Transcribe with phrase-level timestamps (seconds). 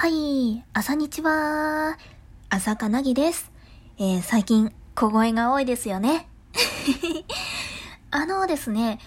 [0.00, 1.98] はい、朝日は、
[2.48, 3.52] 朝かなぎです。
[3.98, 6.26] えー、最近、小声が多いですよね。
[8.10, 8.98] あのですね、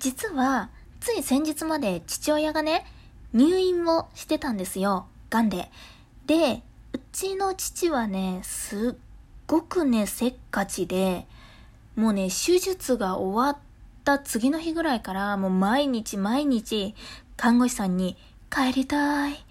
[0.00, 2.84] 実は、つい先日まで父親がね、
[3.32, 5.06] 入院をしてたんですよ。
[5.30, 5.70] 癌で。
[6.26, 6.64] で、
[6.94, 9.00] うちの父はね、すっ
[9.46, 11.28] ごくね、せっかちで、
[11.94, 13.58] もうね、手術が終わっ
[14.02, 16.96] た次の日ぐらいから、もう毎日毎日、
[17.36, 18.16] 看護師さんに、
[18.50, 19.44] 帰りたい。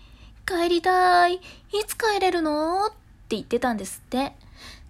[0.50, 1.36] 帰りたい。
[1.36, 1.42] い
[1.86, 2.88] つ帰れるの？
[2.88, 2.96] って
[3.36, 4.34] 言ってたんですって。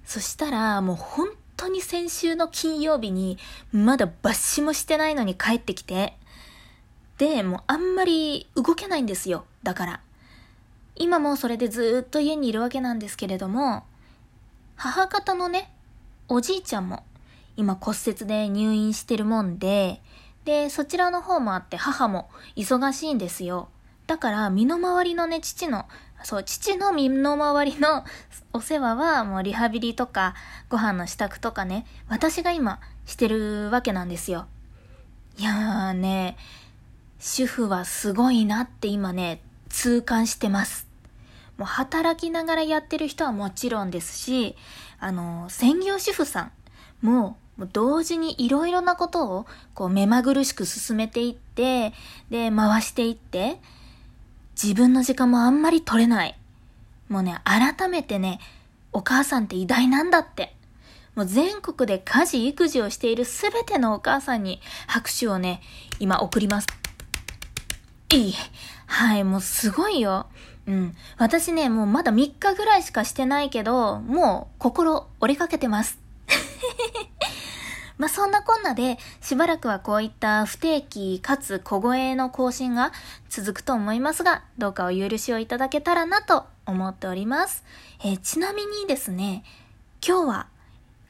[0.06, 1.28] そしたら、もう本
[1.58, 3.38] 当に先週の金曜日に、
[3.74, 6.18] まだ抜歯もしてないのに帰ってきて。
[7.18, 9.44] で、もうあんまり動けないんですよ。
[9.62, 10.00] だから。
[10.96, 13.84] 今もそれでずっと家にいるわけなんですけれども、
[14.76, 15.72] 母方のね、
[16.30, 17.04] おじいちゃんも
[17.58, 20.02] 今骨折で入院してるもんで、
[20.46, 23.70] で、そちらの方もあって母も忙しいんですよ。
[24.10, 25.86] だから身の回りのね、父の、
[26.24, 28.04] そう、父の身の回りの
[28.54, 30.34] お世話はもうリハビリとか
[30.68, 34.48] ご飯の支度とかね、私が今してるわけなんですよ。
[35.38, 36.38] いやーね、
[37.20, 40.88] 主婦はすごいなって今ね、痛感してます。
[41.60, 44.56] もう働きながらやってる人はもちろんですし、
[45.00, 46.50] あの、専業主婦さ
[47.04, 47.38] んも
[47.74, 49.46] 同時にいろいろなことを
[49.76, 51.94] こう目まぐるしく進めていって、
[52.32, 53.62] で、回していって、
[54.62, 56.38] 自分の時間もあんまり取れない。
[57.08, 58.42] もうね、改めてね、
[58.92, 60.54] お母さんって偉大なんだって。
[61.16, 65.62] もう全国で家事育児をしているすべてのお母さんに拍手をね、
[66.02, 66.68] 今送ります。
[68.12, 68.34] いい。
[68.86, 70.28] はい、もうすごいよ。
[70.68, 70.96] うん。
[71.18, 75.99] 私ね、もうまだ3日ぐらいしかしてないけど、もう心折れかけてます。
[78.00, 82.94] まあ、そんなこんなで、しばらくはこういった不定期かつ小声の更新が
[83.30, 87.66] 続くと思いますが、どうかお許しをいただけたらなと思っております。
[88.02, 89.44] えー、ちなみにですね、
[90.06, 90.48] 今日は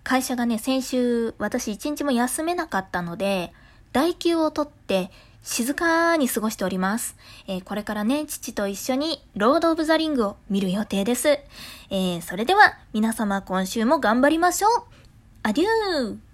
[0.03, 3.53] 会社がね、先週私一日も休めなかったので、
[3.93, 5.11] 代休を取って
[5.43, 7.15] 静かに過ごしております。
[7.45, 11.27] えー、これからね、父と一緒にロード・オブ・ザ・リングを見る予定です。
[11.27, 14.83] えー、それでは皆様今週も頑張りましょう
[15.43, 16.28] アデュー